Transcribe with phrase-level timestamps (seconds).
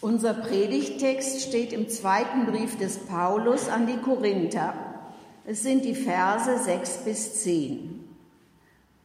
[0.00, 4.74] Unser Predigtext steht im zweiten Brief des Paulus an die Korinther.
[5.44, 8.04] Es sind die Verse 6 bis 10.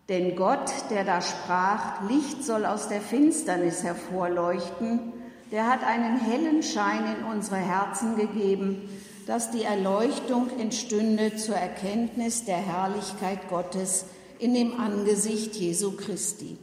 [0.07, 5.13] Denn Gott, der da sprach, Licht soll aus der Finsternis hervorleuchten,
[5.51, 8.87] der hat einen hellen Schein in unsere Herzen gegeben,
[9.25, 14.05] dass die Erleuchtung entstünde zur Erkenntnis der Herrlichkeit Gottes
[14.37, 16.57] in dem Angesicht Jesu Christi.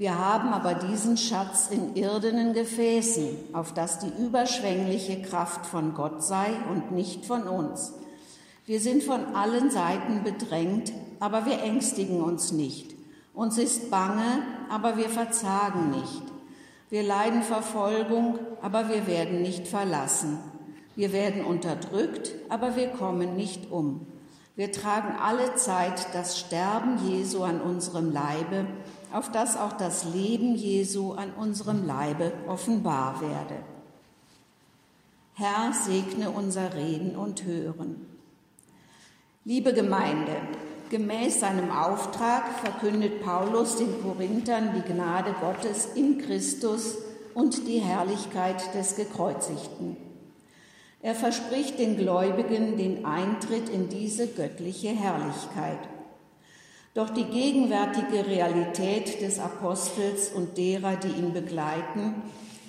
[0.00, 6.24] Wir haben aber diesen Schatz in irdenen Gefäßen, auf dass die überschwängliche Kraft von Gott
[6.24, 7.92] sei und nicht von uns.
[8.64, 12.94] Wir sind von allen Seiten bedrängt, aber wir ängstigen uns nicht.
[13.34, 16.22] Uns ist bange, aber wir verzagen nicht.
[16.88, 20.38] Wir leiden Verfolgung, aber wir werden nicht verlassen.
[20.96, 24.06] Wir werden unterdrückt, aber wir kommen nicht um.
[24.56, 28.66] Wir tragen alle Zeit das Sterben Jesu an unserem Leibe,
[29.12, 33.56] auf dass auch das Leben Jesu an unserem Leibe offenbar werde.
[35.34, 38.06] Herr, segne unser Reden und Hören.
[39.44, 40.36] Liebe Gemeinde,
[40.90, 46.98] gemäß seinem Auftrag verkündet Paulus den Korinthern die Gnade Gottes in Christus
[47.32, 49.96] und die Herrlichkeit des Gekreuzigten.
[51.00, 55.78] Er verspricht den Gläubigen den Eintritt in diese göttliche Herrlichkeit.
[56.92, 62.14] Doch die gegenwärtige Realität des Apostels und derer, die ihn begleiten,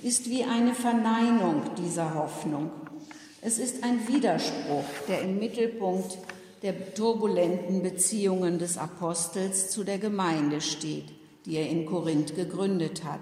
[0.03, 2.69] ist wie eine Verneinung dieser Hoffnung.
[3.41, 6.19] Es ist ein Widerspruch, der im Mittelpunkt
[6.61, 11.05] der turbulenten Beziehungen des Apostels zu der Gemeinde steht,
[11.45, 13.21] die er in Korinth gegründet hat.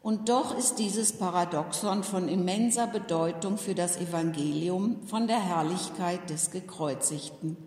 [0.00, 6.50] Und doch ist dieses Paradoxon von immenser Bedeutung für das Evangelium von der Herrlichkeit des
[6.50, 7.65] Gekreuzigten.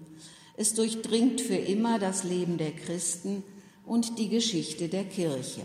[0.59, 3.43] Es durchdringt für immer das Leben der Christen
[3.85, 5.61] und die Geschichte der Kirche.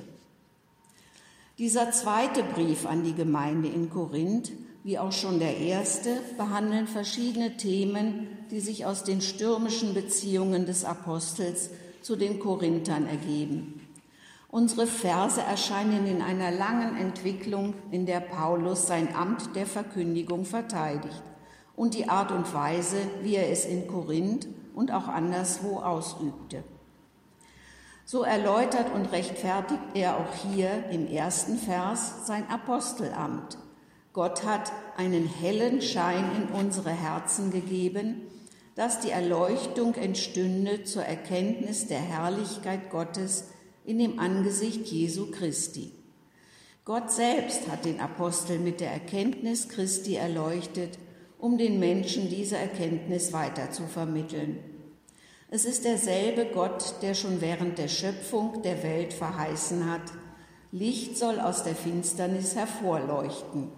[1.59, 4.53] Dieser zweite Brief an die Gemeinde in Korinth,
[4.85, 10.85] wie auch schon der erste, behandeln verschiedene Themen, die sich aus den stürmischen Beziehungen des
[10.85, 13.81] Apostels zu den Korinthern ergeben.
[14.49, 21.21] Unsere Verse erscheinen in einer langen Entwicklung, in der Paulus sein Amt der Verkündigung verteidigt
[21.77, 26.65] und die Art und Weise, wie er es in Korinth und auch anderswo ausübte.
[28.05, 33.57] So erläutert und rechtfertigt er auch hier im ersten Vers sein Apostelamt.
[34.13, 38.23] Gott hat einen hellen Schein in unsere Herzen gegeben,
[38.75, 43.49] dass die Erleuchtung entstünde zur Erkenntnis der Herrlichkeit Gottes
[43.85, 45.93] in dem Angesicht Jesu Christi.
[46.85, 50.99] Gott selbst hat den Apostel mit der Erkenntnis Christi erleuchtet
[51.45, 54.61] um den Menschen diese Erkenntnis weiter zu vermitteln.
[55.51, 60.01] Es ist derselbe Gott, der schon während der Schöpfung der Welt verheißen hat,
[60.73, 63.69] Licht soll aus der Finsternis hervorleuchten.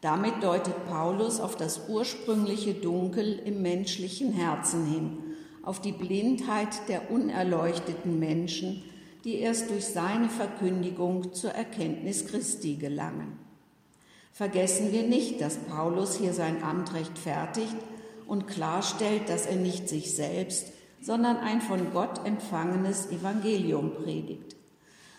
[0.00, 5.18] Damit deutet Paulus auf das ursprüngliche Dunkel im menschlichen Herzen hin,
[5.62, 8.82] auf die Blindheit der unerleuchteten Menschen,
[9.24, 13.39] die erst durch seine Verkündigung zur Erkenntnis Christi gelangen.
[14.32, 17.76] Vergessen wir nicht, dass Paulus hier sein Amt rechtfertigt
[18.26, 20.66] und klarstellt, dass er nicht sich selbst,
[21.02, 24.56] sondern ein von Gott empfangenes Evangelium predigt.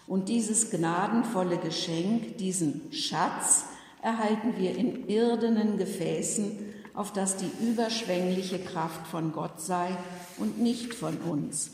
[0.08, 3.66] Und dieses gnadenvolle Geschenk, diesen Schatz,
[4.02, 6.58] erhalten wir in irdenen Gefäßen,
[6.94, 9.90] auf das die überschwängliche Kraft von Gott sei
[10.38, 11.72] und nicht von uns.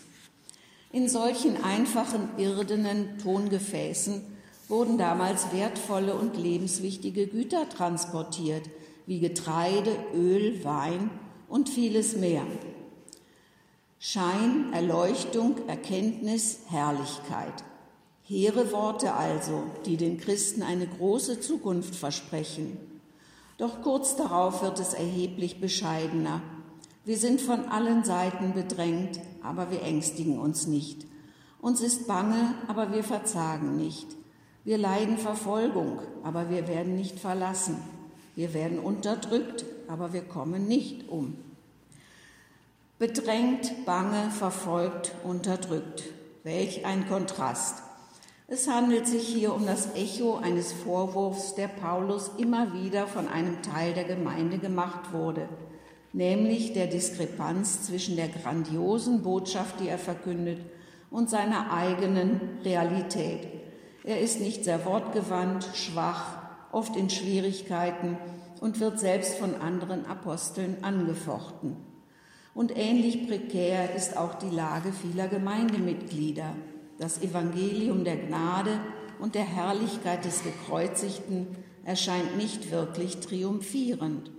[0.92, 4.22] In solchen einfachen irdenen Tongefäßen
[4.68, 8.70] wurden damals wertvolle und lebenswichtige Güter transportiert,
[9.06, 11.10] wie Getreide, Öl, Wein
[11.48, 12.44] und vieles mehr.
[14.00, 17.64] Schein, Erleuchtung, Erkenntnis, Herrlichkeit.
[18.24, 22.78] Hehre Worte also, die den Christen eine große Zukunft versprechen.
[23.58, 26.42] Doch kurz darauf wird es erheblich bescheidener.
[27.06, 31.06] Wir sind von allen Seiten bedrängt, aber wir ängstigen uns nicht.
[31.62, 34.08] Uns ist bange, aber wir verzagen nicht.
[34.68, 37.78] Wir leiden Verfolgung, aber wir werden nicht verlassen.
[38.36, 41.38] Wir werden unterdrückt, aber wir kommen nicht um.
[43.00, 46.04] Bedrängt, bange, verfolgt, unterdrückt.
[46.44, 47.82] Welch ein Kontrast.
[48.50, 53.62] Es handelt sich hier um das Echo eines Vorwurfs, der Paulus immer wieder von einem
[53.62, 55.48] Teil der Gemeinde gemacht wurde,
[56.12, 60.60] nämlich der Diskrepanz zwischen der grandiosen Botschaft, die er verkündet,
[61.10, 63.57] und seiner eigenen Realität.
[64.08, 66.38] Er ist nicht sehr wortgewandt, schwach,
[66.72, 68.18] oft in Schwierigkeiten
[68.62, 71.76] und wird selbst von anderen Aposteln angefochten.
[72.54, 76.56] Und ähnlich prekär ist auch die Lage vieler Gemeindemitglieder.
[76.98, 78.80] Das Evangelium der Gnade
[79.20, 84.32] und der Herrlichkeit des Gekreuzigten erscheint nicht wirklich triumphierend.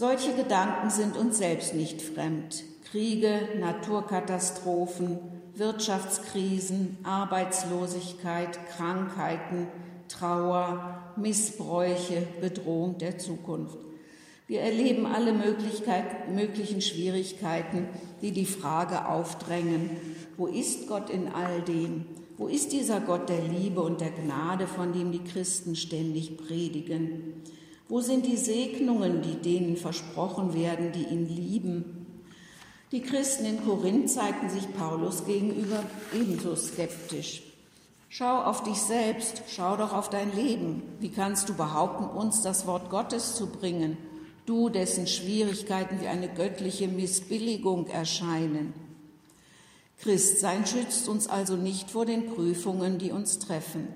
[0.00, 2.64] Solche Gedanken sind uns selbst nicht fremd.
[2.90, 5.18] Kriege, Naturkatastrophen,
[5.54, 9.66] Wirtschaftskrisen, Arbeitslosigkeit, Krankheiten,
[10.08, 13.76] Trauer, Missbräuche, Bedrohung der Zukunft.
[14.46, 17.86] Wir erleben alle möglichen Schwierigkeiten,
[18.22, 19.90] die die Frage aufdrängen,
[20.38, 22.06] wo ist Gott in all dem?
[22.38, 27.34] Wo ist dieser Gott der Liebe und der Gnade, von dem die Christen ständig predigen?
[27.90, 32.06] Wo sind die Segnungen, die denen versprochen werden, die ihn lieben?
[32.92, 35.82] Die Christen in Korinth zeigten sich Paulus gegenüber
[36.14, 37.42] ebenso skeptisch.
[38.08, 40.82] Schau auf dich selbst, schau doch auf dein Leben.
[41.00, 43.98] Wie kannst du behaupten, uns das Wort Gottes zu bringen,
[44.46, 48.72] du, dessen Schwierigkeiten wie eine göttliche Missbilligung erscheinen?
[49.98, 53.88] Christsein schützt uns also nicht vor den Prüfungen, die uns treffen.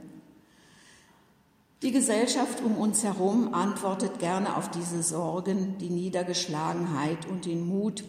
[1.84, 8.02] Die Gesellschaft um uns herum antwortet gerne auf diese Sorgen, die Niedergeschlagenheit und den Mut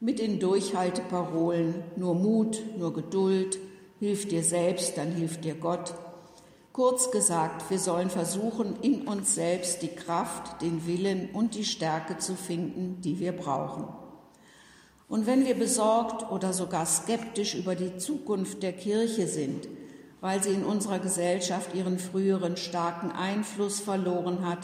[0.00, 3.58] mit den Durchhalteparolen nur Mut, nur Geduld,
[4.00, 5.92] Hilf dir selbst, dann hilft dir Gott.
[6.72, 12.16] Kurz gesagt, wir sollen versuchen, in uns selbst die Kraft, den Willen und die Stärke
[12.16, 13.84] zu finden, die wir brauchen.
[15.06, 19.68] Und wenn wir besorgt oder sogar skeptisch über die Zukunft der Kirche sind,
[20.20, 24.60] weil sie in unserer Gesellschaft ihren früheren starken Einfluss verloren hat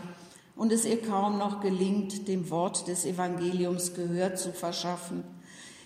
[0.54, 5.24] und es ihr kaum noch gelingt, dem Wort des Evangeliums Gehör zu verschaffen,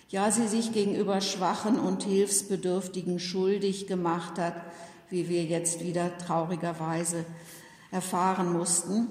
[0.09, 4.55] ja sie sich gegenüber Schwachen und Hilfsbedürftigen schuldig gemacht hat,
[5.09, 7.25] wie wir jetzt wieder traurigerweise
[7.91, 9.07] erfahren mussten,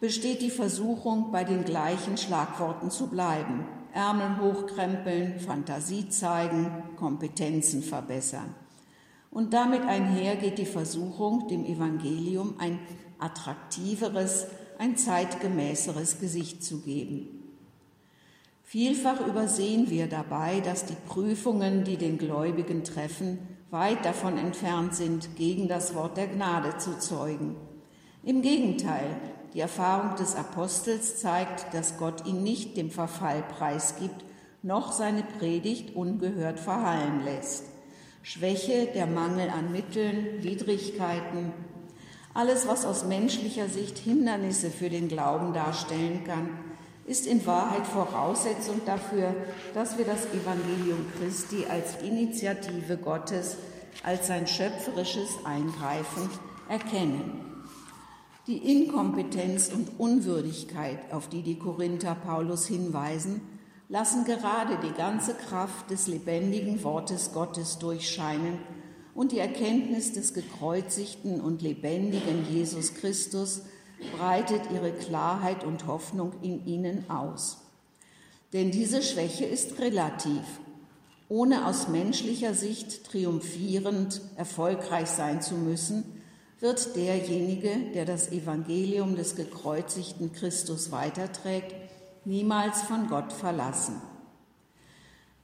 [0.00, 3.66] besteht die Versuchung, bei den gleichen Schlagworten zu bleiben.
[3.92, 8.54] Ärmel hochkrempeln, Fantasie zeigen, Kompetenzen verbessern.
[9.30, 12.78] Und damit einher geht die Versuchung, dem Evangelium ein
[13.18, 14.46] attraktiveres,
[14.78, 17.40] ein zeitgemäßeres Gesicht zu geben.
[18.62, 23.38] Vielfach übersehen wir dabei, dass die Prüfungen, die den Gläubigen treffen,
[23.70, 27.56] weit davon entfernt sind, gegen das Wort der Gnade zu zeugen.
[28.22, 29.16] Im Gegenteil,
[29.54, 34.24] die Erfahrung des Apostels zeigt, dass Gott ihn nicht dem Verfall preisgibt,
[34.62, 37.64] noch seine Predigt ungehört verhallen lässt.
[38.22, 41.52] Schwäche, der Mangel an Mitteln, Widrigkeiten,
[42.32, 46.50] alles, was aus menschlicher Sicht Hindernisse für den Glauben darstellen kann,
[47.06, 49.34] ist in Wahrheit Voraussetzung dafür,
[49.74, 53.56] dass wir das Evangelium Christi als Initiative Gottes,
[54.04, 56.30] als sein schöpferisches Eingreifen
[56.68, 57.64] erkennen.
[58.46, 63.40] Die Inkompetenz und Unwürdigkeit, auf die die Korinther Paulus hinweisen,
[63.90, 68.58] lassen gerade die ganze Kraft des lebendigen Wortes Gottes durchscheinen
[69.14, 73.62] und die Erkenntnis des gekreuzigten und lebendigen Jesus Christus
[74.16, 77.58] breitet ihre Klarheit und Hoffnung in ihnen aus.
[78.52, 80.42] Denn diese Schwäche ist relativ.
[81.28, 86.04] Ohne aus menschlicher Sicht triumphierend erfolgreich sein zu müssen,
[86.60, 91.74] wird derjenige, der das Evangelium des gekreuzigten Christus weiterträgt,
[92.24, 94.00] niemals von Gott verlassen.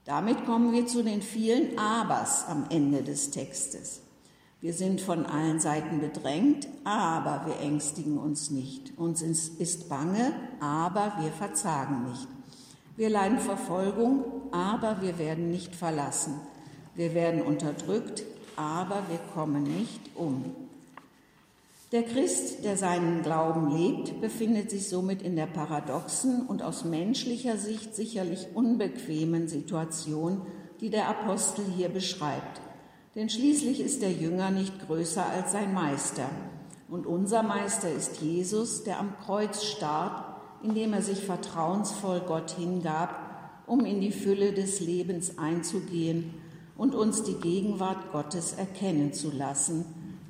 [0.05, 4.02] Damit kommen wir zu den vielen Abers am Ende des Textes.
[4.61, 8.97] Wir sind von allen Seiten bedrängt, aber wir ängstigen uns nicht.
[8.99, 12.28] Uns ist bange, aber wir verzagen nicht.
[12.97, 16.40] Wir leiden Verfolgung, aber wir werden nicht verlassen.
[16.95, 18.23] Wir werden unterdrückt,
[18.56, 20.65] aber wir kommen nicht um.
[21.96, 27.56] Der Christ, der seinen Glauben lebt, befindet sich somit in der paradoxen und aus menschlicher
[27.56, 30.42] Sicht sicherlich unbequemen Situation,
[30.82, 32.60] die der Apostel hier beschreibt.
[33.14, 36.28] Denn schließlich ist der Jünger nicht größer als sein Meister.
[36.90, 43.62] Und unser Meister ist Jesus, der am Kreuz starb, indem er sich vertrauensvoll Gott hingab,
[43.66, 46.34] um in die Fülle des Lebens einzugehen
[46.76, 49.86] und uns die Gegenwart Gottes erkennen zu lassen,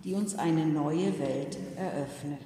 [0.06, 2.38] die uns eine neue Welt eröffnet.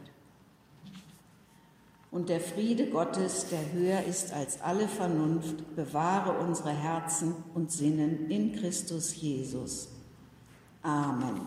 [2.11, 8.31] Und der Friede Gottes, der höher ist als alle Vernunft, bewahre unsere Herzen und Sinnen
[8.31, 9.91] in Christus Jesus.
[10.83, 11.43] Amen.